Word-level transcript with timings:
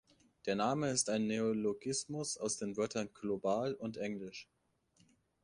Der 0.47 0.55
Name 0.55 0.89
ist 0.89 1.11
ein 1.11 1.27
Neologismus 1.27 2.35
aus 2.35 2.57
den 2.57 2.75
Wörtern 2.75 3.09
"Global" 3.13 3.75
und 3.75 3.97
"English". 3.97 4.49